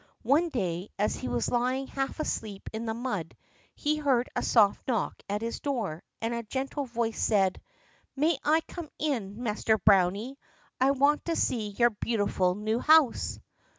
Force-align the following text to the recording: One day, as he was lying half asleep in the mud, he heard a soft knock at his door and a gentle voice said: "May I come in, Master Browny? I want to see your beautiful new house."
One 0.23 0.49
day, 0.49 0.89
as 0.97 1.13
he 1.15 1.27
was 1.27 1.51
lying 1.51 1.85
half 1.85 2.19
asleep 2.19 2.71
in 2.73 2.85
the 2.87 2.93
mud, 2.95 3.37
he 3.75 3.97
heard 3.97 4.29
a 4.35 4.41
soft 4.41 4.87
knock 4.87 5.21
at 5.29 5.43
his 5.43 5.59
door 5.59 6.01
and 6.19 6.33
a 6.33 6.41
gentle 6.41 6.85
voice 6.85 7.21
said: 7.21 7.61
"May 8.15 8.39
I 8.43 8.61
come 8.61 8.89
in, 8.97 9.43
Master 9.43 9.77
Browny? 9.77 10.39
I 10.79 10.89
want 10.89 11.25
to 11.25 11.35
see 11.35 11.67
your 11.67 11.91
beautiful 11.91 12.55
new 12.55 12.79
house." 12.79 13.39